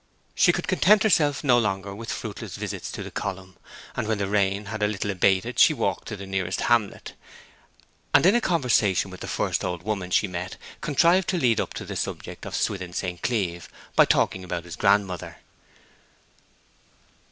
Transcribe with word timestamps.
She 0.33 0.51
could 0.51 0.67
content 0.67 1.03
herself 1.03 1.43
no 1.43 1.59
longer 1.59 1.93
with 1.93 2.11
fruitless 2.11 2.55
visits 2.55 2.91
to 2.93 3.03
the 3.03 3.11
column, 3.11 3.55
and 3.95 4.07
when 4.07 4.17
the 4.17 4.25
rain 4.27 4.65
had 4.65 4.81
a 4.81 4.87
little 4.87 5.11
abated 5.11 5.59
she 5.59 5.75
walked 5.75 6.07
to 6.07 6.15
the 6.17 6.25
nearest 6.25 6.61
hamlet, 6.61 7.13
and 8.11 8.25
in 8.25 8.33
a 8.33 8.41
conversation 8.41 9.11
with 9.11 9.19
the 9.19 9.27
first 9.27 9.63
old 9.63 9.83
woman 9.83 10.09
she 10.09 10.27
met 10.27 10.57
contrived 10.81 11.27
to 11.29 11.37
lead 11.37 11.61
up 11.61 11.75
to 11.75 11.85
the 11.85 11.95
subject 11.95 12.47
of 12.47 12.55
Swithin 12.55 12.93
St. 12.93 13.21
Cleeve 13.21 13.69
by 13.95 14.05
talking 14.05 14.43
about 14.43 14.63
his 14.65 14.75
grandmother. 14.75 15.37